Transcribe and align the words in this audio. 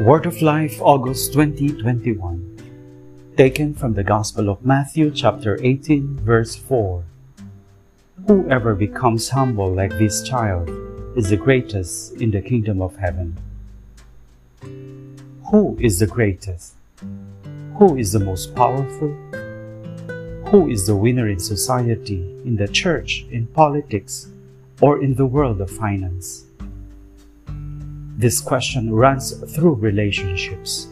Word 0.00 0.26
of 0.26 0.40
Life, 0.42 0.80
August 0.80 1.32
2021. 1.32 3.32
Taken 3.36 3.74
from 3.74 3.94
the 3.94 4.04
Gospel 4.04 4.48
of 4.48 4.64
Matthew, 4.64 5.10
chapter 5.10 5.58
18, 5.60 6.18
verse 6.18 6.54
4. 6.54 7.02
Whoever 8.28 8.76
becomes 8.76 9.30
humble 9.30 9.74
like 9.74 9.90
this 9.90 10.22
child 10.22 10.70
is 11.16 11.30
the 11.30 11.36
greatest 11.36 12.12
in 12.12 12.30
the 12.30 12.40
kingdom 12.40 12.80
of 12.80 12.94
heaven. 12.94 13.38
Who 15.50 15.76
is 15.80 15.98
the 15.98 16.06
greatest? 16.06 16.74
Who 17.76 17.96
is 17.96 18.12
the 18.12 18.20
most 18.20 18.54
powerful? 18.54 19.08
Who 20.52 20.70
is 20.70 20.86
the 20.86 20.94
winner 20.94 21.28
in 21.28 21.40
society, 21.40 22.20
in 22.44 22.54
the 22.54 22.68
church, 22.68 23.26
in 23.32 23.48
politics, 23.48 24.28
or 24.80 25.02
in 25.02 25.16
the 25.16 25.26
world 25.26 25.60
of 25.60 25.72
finance? 25.72 26.44
This 28.18 28.40
question 28.40 28.92
runs 28.92 29.30
through 29.54 29.74
relationships. 29.74 30.88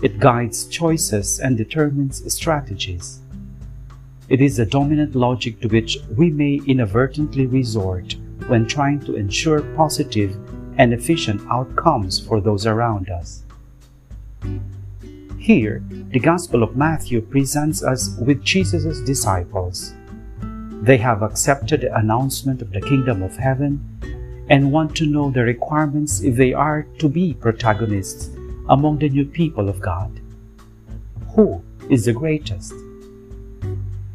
It 0.00 0.18
guides 0.18 0.64
choices 0.64 1.38
and 1.38 1.54
determines 1.54 2.32
strategies. 2.32 3.20
It 4.30 4.40
is 4.40 4.56
the 4.56 4.64
dominant 4.64 5.14
logic 5.14 5.60
to 5.60 5.68
which 5.68 5.98
we 6.16 6.30
may 6.30 6.58
inadvertently 6.66 7.44
resort 7.44 8.16
when 8.46 8.66
trying 8.66 9.00
to 9.00 9.16
ensure 9.16 9.60
positive 9.76 10.34
and 10.78 10.94
efficient 10.94 11.42
outcomes 11.50 12.18
for 12.18 12.40
those 12.40 12.64
around 12.64 13.10
us. 13.10 13.42
Here, 15.36 15.84
the 15.90 16.18
Gospel 16.18 16.62
of 16.62 16.78
Matthew 16.78 17.20
presents 17.20 17.84
us 17.84 18.16
with 18.18 18.42
Jesus' 18.42 19.02
disciples. 19.02 19.92
They 20.80 20.96
have 20.96 21.20
accepted 21.20 21.82
the 21.82 21.94
announcement 21.94 22.62
of 22.62 22.72
the 22.72 22.80
kingdom 22.80 23.22
of 23.22 23.36
heaven 23.36 23.99
and 24.50 24.72
want 24.72 24.96
to 24.96 25.06
know 25.06 25.30
the 25.30 25.44
requirements 25.44 26.20
if 26.20 26.34
they 26.34 26.52
are 26.52 26.82
to 26.98 27.08
be 27.08 27.34
protagonists 27.34 28.30
among 28.68 28.98
the 28.98 29.08
new 29.08 29.24
people 29.24 29.68
of 29.68 29.80
God. 29.80 30.20
Who 31.34 31.62
is 31.88 32.04
the 32.04 32.12
greatest? 32.12 32.74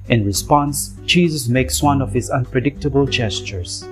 In 0.09 0.25
response, 0.25 0.93
Jesus 1.05 1.47
makes 1.47 1.81
one 1.81 2.01
of 2.01 2.11
his 2.11 2.29
unpredictable 2.29 3.07
gestures. 3.07 3.87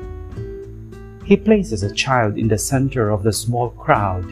He 1.24 1.38
places 1.38 1.82
a 1.82 1.94
child 1.94 2.38
in 2.38 2.50
the 2.50 2.58
center 2.58 3.10
of 3.10 3.24
the 3.24 3.32
small 3.32 3.70
crowd, 3.70 4.26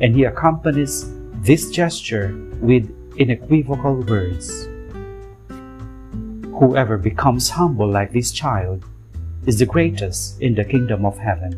and 0.00 0.14
he 0.14 0.24
accompanies 0.24 1.10
this 1.42 1.70
gesture 1.70 2.34
with 2.60 2.88
unequivocal 3.20 4.02
words. 4.02 4.68
Whoever 6.54 6.96
becomes 6.96 7.50
humble 7.50 7.88
like 7.88 8.12
this 8.12 8.30
child 8.30 8.84
is 9.46 9.58
the 9.58 9.66
greatest 9.66 10.40
in 10.40 10.54
the 10.54 10.64
kingdom 10.64 11.04
of 11.04 11.18
heaven. 11.18 11.52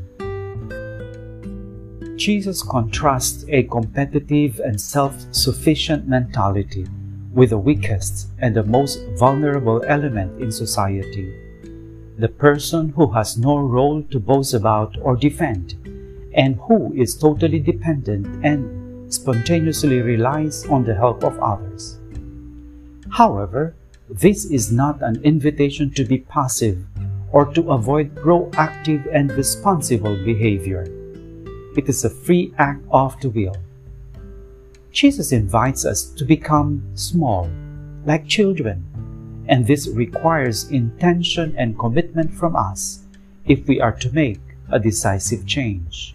Jesus 2.17 2.63
contrasts 2.63 3.45
a 3.49 3.65
competitive 3.65 4.61
and 4.61 4.81
self 4.81 5.15
sufficient 5.33 6.09
mentality 6.09 6.87
with 7.33 7.51
the 7.51 7.59
weakest 7.59 8.29
and 8.39 8.55
the 8.55 8.63
most 8.63 9.01
vulnerable 9.19 9.83
element 9.87 10.41
in 10.41 10.53
society 10.53 11.45
the 12.19 12.29
person 12.29 12.91
who 12.91 13.11
has 13.11 13.37
no 13.37 13.59
role 13.59 14.03
to 14.03 14.21
boast 14.21 14.55
about 14.55 14.97
or 15.03 15.17
defend, 15.17 15.75
and 16.35 16.57
who 16.63 16.93
is 16.95 17.17
totally 17.17 17.59
dependent 17.59 18.27
and 18.45 19.13
spontaneously 19.13 20.01
relies 20.01 20.65
on 20.67 20.85
the 20.85 20.95
help 20.95 21.25
of 21.25 21.39
others. 21.41 21.99
However, 23.11 23.75
this 24.09 24.45
is 24.45 24.71
not 24.71 25.03
an 25.03 25.23
invitation 25.25 25.91
to 25.95 26.05
be 26.05 26.19
passive 26.19 26.85
or 27.35 27.45
to 27.53 27.73
avoid 27.73 28.15
proactive 28.15 29.03
and 29.13 29.33
responsible 29.33 30.15
behavior. 30.25 30.87
It 31.77 31.89
is 31.89 32.05
a 32.05 32.09
free 32.09 32.55
act 32.59 32.87
of 32.93 33.21
the 33.21 33.29
will. 33.29 33.57
Jesus 34.93 35.33
invites 35.33 35.85
us 35.85 36.05
to 36.15 36.25
become 36.25 36.87
small, 36.95 37.51
like 38.07 38.29
children, 38.29 38.87
and 39.49 39.67
this 39.67 39.89
requires 39.89 40.71
intention 40.71 41.53
and 41.59 41.77
commitment 41.77 42.33
from 42.33 42.55
us 42.55 43.03
if 43.47 43.67
we 43.67 43.81
are 43.81 43.99
to 43.99 44.15
make 44.15 44.41
a 44.71 44.79
decisive 44.79 45.45
change. 45.45 46.15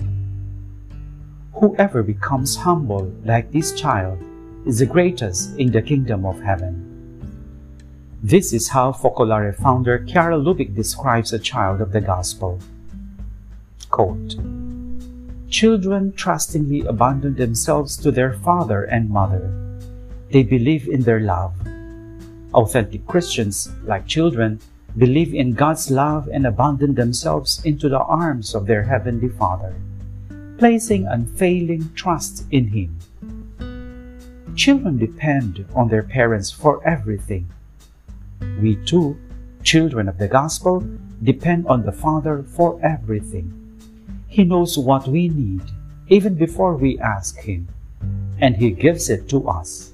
Whoever 1.52 2.02
becomes 2.02 2.56
humble 2.56 3.12
like 3.26 3.52
this 3.52 3.74
child 3.74 4.24
is 4.66 4.80
the 4.80 4.86
greatest 4.86 5.60
in 5.60 5.70
the 5.70 5.82
kingdom 5.82 6.26
of 6.26 6.40
heaven. 6.40 6.89
This 8.22 8.52
is 8.52 8.68
how 8.68 8.92
Focolare 8.92 9.56
founder 9.56 10.04
Chiara 10.04 10.36
Lubich 10.36 10.76
describes 10.76 11.32
a 11.32 11.40
child 11.40 11.80
of 11.80 11.94
the 11.94 12.02
gospel. 12.02 12.60
Quote, 13.90 14.36
Children 15.50 16.12
trustingly 16.12 16.82
abandon 16.82 17.36
themselves 17.36 17.96
to 17.96 18.12
their 18.12 18.34
father 18.34 18.84
and 18.84 19.10
mother. 19.10 19.50
They 20.32 20.44
believe 20.44 20.90
in 20.90 21.04
their 21.04 21.22
love. 21.22 21.56
Authentic 22.54 23.08
Christians, 23.08 23.72
like 23.86 24.06
children, 24.06 24.60
believe 24.98 25.34
in 25.34 25.54
God's 25.54 25.90
love 25.90 26.28
and 26.28 26.46
abandon 26.46 26.96
themselves 26.96 27.64
into 27.64 27.88
the 27.88 28.04
arms 28.04 28.54
of 28.54 28.68
their 28.68 28.84
Heavenly 28.84 29.30
Father, 29.30 29.74
placing 30.58 31.08
unfailing 31.08 31.90
trust 31.96 32.44
in 32.52 32.68
Him. 32.68 33.00
Children 34.58 34.98
depend 34.98 35.66
on 35.74 35.88
their 35.88 36.04
parents 36.04 36.52
for 36.52 36.86
everything 36.86 37.48
we 38.62 38.76
too, 38.86 39.18
children 39.64 40.08
of 40.08 40.18
the 40.18 40.28
gospel, 40.28 40.84
depend 41.24 41.68
on 41.68 41.84
the 41.84 41.92
Father 41.92 42.44
for 42.44 42.80
everything. 42.84 43.52
He 44.28 44.44
knows 44.44 44.78
what 44.78 45.08
we 45.08 45.30
need 45.30 45.62
even 46.08 46.36
before 46.36 46.76
we 46.76 47.00
ask 47.00 47.40
Him, 47.40 47.68
and 48.40 48.56
He 48.56 48.72
gives 48.72 49.10
it 49.10 49.30
to 49.30 49.48
us. 49.48 49.94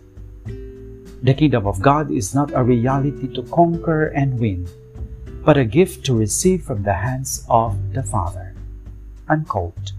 The 1.23 1.34
kingdom 1.34 1.67
of 1.67 1.81
God 1.81 2.11
is 2.11 2.35
not 2.35 2.53
a 2.53 2.63
reality 2.63 3.28
to 3.34 3.44
conquer 3.44 4.07
and 4.07 4.39
win, 4.39 4.67
but 5.44 5.57
a 5.57 5.66
gift 5.66 6.05
to 6.05 6.17
receive 6.17 6.63
from 6.63 6.84
the 6.84 6.94
hands 6.94 7.45
of 7.50 7.75
the 7.94 8.03
Father. 8.03 8.55
Unquote. 9.28 9.94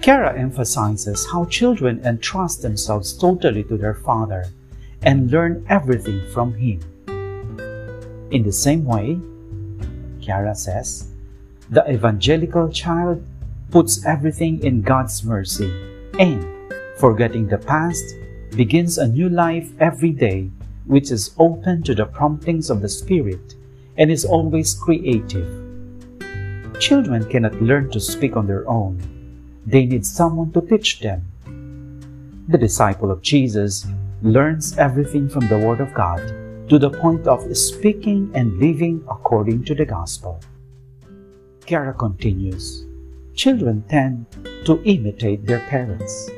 Chiara 0.00 0.38
emphasizes 0.38 1.26
how 1.30 1.44
children 1.46 2.00
entrust 2.04 2.62
themselves 2.62 3.12
totally 3.12 3.62
to 3.64 3.76
their 3.76 3.94
Father 3.94 4.46
and 5.04 5.30
learn 5.30 5.64
everything 5.68 6.22
from 6.32 6.54
him. 6.54 6.80
In 8.30 8.42
the 8.42 8.52
same 8.52 8.84
way, 8.84 9.18
Chiara 10.20 10.54
says, 10.54 11.08
the 11.70 11.88
evangelical 11.90 12.68
child 12.68 13.24
puts 13.70 14.04
everything 14.04 14.62
in 14.62 14.82
God's 14.82 15.24
mercy 15.24 15.72
and, 16.18 16.44
forgetting 16.98 17.48
the 17.48 17.58
past, 17.58 18.04
begins 18.54 18.98
a 18.98 19.08
new 19.08 19.28
life 19.28 19.70
every 19.80 20.10
day 20.10 20.50
which 20.84 21.10
is 21.10 21.34
open 21.38 21.82
to 21.82 21.94
the 21.94 22.04
promptings 22.04 22.68
of 22.70 22.82
the 22.82 22.88
Spirit 22.88 23.54
and 23.96 24.10
is 24.10 24.24
always 24.24 24.74
creative. 24.74 25.48
Children 26.78 27.28
cannot 27.30 27.60
learn 27.62 27.90
to 27.90 28.00
speak 28.00 28.36
on 28.36 28.46
their 28.46 28.68
own. 28.68 29.00
They 29.66 29.86
need 29.86 30.04
someone 30.04 30.52
to 30.52 30.60
teach 30.60 31.00
them. 31.00 31.24
The 32.48 32.58
disciple 32.58 33.10
of 33.10 33.22
Jesus 33.22 33.86
learns 34.22 34.78
everything 34.78 35.28
from 35.28 35.48
the 35.48 35.58
Word 35.58 35.80
of 35.80 35.92
God 35.94 36.20
to 36.68 36.78
the 36.78 36.90
point 36.90 37.26
of 37.26 37.56
speaking 37.56 38.30
and 38.34 38.58
living 38.58 39.04
according 39.10 39.64
to 39.64 39.74
the 39.74 39.84
gospel. 39.84 40.40
Chiara 41.66 41.92
continues 41.92 42.86
Children 43.34 43.82
tend 43.88 44.26
to 44.66 44.82
imitate 44.84 45.46
their 45.46 45.60
parents. 45.68 46.30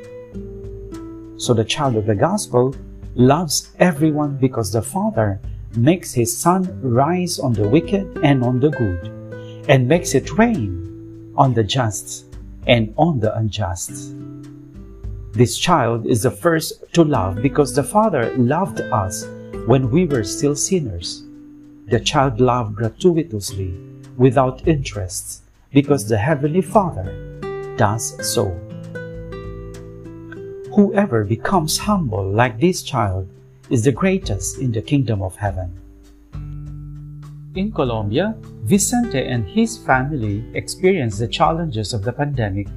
So 1.37 1.53
the 1.53 1.65
child 1.65 1.97
of 1.97 2.07
the 2.07 2.15
gospel 2.15 2.75
loves 3.15 3.73
everyone 3.79 4.37
because 4.39 4.73
the 4.73 4.83
Father 4.83 5.41
makes 5.77 6.15
his 6.15 6.37
sun 6.37 6.81
rise 6.81 7.39
on 7.39 7.53
the 7.53 7.69
wicked 7.69 8.19
and 8.23 8.45
on 8.45 8.61
the 8.61 8.71
good, 8.71 9.69
and 9.69 9.89
makes 9.89 10.15
it 10.15 10.39
rain 10.39 11.33
on 11.37 11.53
the 11.53 11.65
just 11.65 12.27
and 12.67 12.95
on 12.97 13.21
the 13.21 13.37
unjust. 13.37 14.15
This 15.35 15.59
child 15.59 16.07
is 16.07 16.23
the 16.23 16.31
first 16.31 16.85
to 16.93 17.03
love 17.03 17.43
because 17.43 17.75
the 17.75 17.83
Father 17.83 18.33
loved 18.37 18.81
us 18.81 19.27
when 19.67 19.91
we 19.91 20.05
were 20.05 20.23
still 20.23 20.55
sinners. 20.55 21.25
The 21.89 21.99
child 21.99 22.41
loved 22.41 22.77
gratuitously, 22.77 23.75
without 24.17 24.69
interests, 24.69 25.43
because 25.73 26.09
the 26.09 26.19
Heavenly 26.19 26.61
Father 26.61 27.11
does 27.77 28.15
so. 28.23 28.51
Whoever 30.73 31.25
becomes 31.25 31.79
humble 31.79 32.31
like 32.31 32.61
this 32.61 32.85
child 32.85 33.29
is 33.71 33.83
the 33.83 33.91
greatest 33.91 34.59
in 34.59 34.71
the 34.71 34.83
kingdom 34.83 35.21
of 35.21 35.35
heaven. 35.35 35.75
In 37.57 37.73
Colombia, 37.73 38.37
Vicente 38.63 39.19
and 39.19 39.49
his 39.49 39.79
family 39.79 40.45
experienced 40.55 41.19
the 41.19 41.27
challenges 41.27 41.93
of 41.93 42.05
the 42.05 42.13
pandemic 42.13 42.69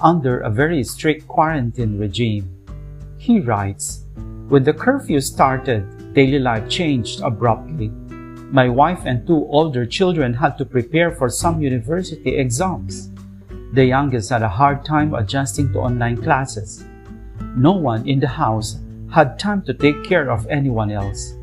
under 0.00 0.40
a 0.40 0.50
very 0.50 0.82
strict 0.84 1.26
quarantine 1.28 1.98
regime. 1.98 2.48
He 3.18 3.40
writes, 3.40 4.04
When 4.48 4.64
the 4.64 4.72
curfew 4.72 5.20
started, 5.20 6.14
daily 6.14 6.38
life 6.38 6.68
changed 6.68 7.20
abruptly. 7.20 7.88
My 8.50 8.68
wife 8.68 9.02
and 9.04 9.26
two 9.26 9.46
older 9.50 9.84
children 9.84 10.32
had 10.32 10.56
to 10.58 10.64
prepare 10.64 11.10
for 11.10 11.28
some 11.28 11.60
university 11.60 12.36
exams. 12.36 13.10
The 13.74 13.84
youngest 13.84 14.30
had 14.30 14.42
a 14.42 14.48
hard 14.48 14.84
time 14.84 15.14
adjusting 15.14 15.72
to 15.72 15.80
online 15.80 16.22
classes. 16.22 16.84
No 17.56 17.72
one 17.72 18.08
in 18.08 18.20
the 18.20 18.28
house 18.28 18.78
had 19.12 19.38
time 19.38 19.62
to 19.62 19.74
take 19.74 20.04
care 20.04 20.30
of 20.30 20.46
anyone 20.46 20.90
else. 20.90 21.34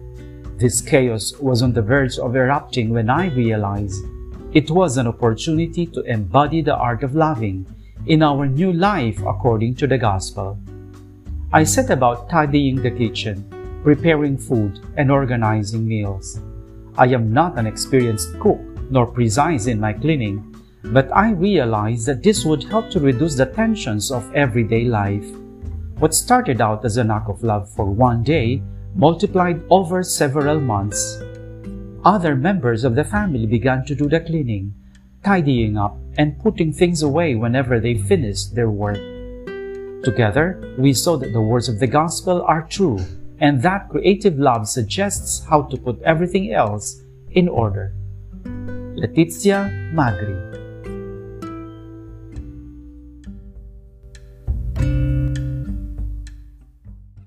This 0.57 0.81
chaos 0.81 1.33
was 1.39 1.61
on 1.61 1.73
the 1.73 1.81
verge 1.81 2.17
of 2.17 2.35
erupting 2.35 2.89
when 2.89 3.09
I 3.09 3.27
realized 3.27 4.01
it 4.53 4.71
was 4.71 4.97
an 4.97 5.05
opportunity 5.05 5.85
to 5.87 6.01
embody 6.03 6.61
the 6.61 6.75
art 6.75 7.03
of 7.03 7.13
loving 7.13 7.67
in 8.05 8.21
our 8.21 8.47
new 8.47 8.71
life 8.71 9.19
according 9.25 9.75
to 9.75 9.87
the 9.87 9.97
gospel. 9.97 10.57
I 11.53 11.63
set 11.63 11.89
about 11.89 12.29
tidying 12.29 12.81
the 12.81 12.91
kitchen, 12.91 13.45
preparing 13.83 14.37
food, 14.37 14.79
and 14.97 15.11
organizing 15.11 15.87
meals. 15.87 16.39
I 16.97 17.07
am 17.07 17.33
not 17.33 17.57
an 17.57 17.67
experienced 17.67 18.39
cook 18.39 18.59
nor 18.89 19.07
precise 19.07 19.67
in 19.67 19.79
my 19.79 19.93
cleaning, 19.93 20.55
but 20.83 21.09
I 21.15 21.31
realized 21.31 22.05
that 22.05 22.21
this 22.21 22.45
would 22.45 22.63
help 22.63 22.89
to 22.91 22.99
reduce 22.99 23.35
the 23.35 23.47
tensions 23.47 24.11
of 24.11 24.33
everyday 24.35 24.85
life. 24.85 25.25
What 25.99 26.13
started 26.13 26.61
out 26.61 26.85
as 26.85 26.97
an 26.97 27.09
act 27.09 27.29
of 27.29 27.43
love 27.43 27.69
for 27.69 27.85
one 27.85 28.23
day 28.23 28.61
multiplied 28.95 29.61
over 29.69 30.03
several 30.03 30.59
months. 30.59 31.19
Other 32.03 32.35
members 32.35 32.83
of 32.83 32.95
the 32.95 33.03
family 33.03 33.45
began 33.45 33.83
to 33.85 33.95
do 33.95 34.07
the 34.07 34.19
cleaning, 34.19 34.73
tidying 35.25 35.75
up, 35.75 35.97
and 36.17 36.39
putting 36.39 36.71
things 36.71 37.01
away 37.01 37.35
whenever 37.35 37.79
they 37.79 37.95
finish 37.95 38.45
their 38.45 38.69
work. 38.69 39.01
Together, 40.05 40.75
we 40.77 40.93
saw 40.93 41.17
that 41.17 41.33
the 41.33 41.41
words 41.41 41.67
of 41.67 41.79
the 41.79 41.87
gospel 41.87 42.41
are 42.43 42.67
true 42.69 42.99
and 43.41 43.61
that 43.61 43.89
creative 43.89 44.37
love 44.37 44.67
suggests 44.67 45.43
how 45.49 45.63
to 45.63 45.77
put 45.77 46.01
everything 46.03 46.53
else 46.53 47.01
in 47.31 47.49
order. 47.49 47.93
Letizia 48.95 49.67
Magri 49.93 50.64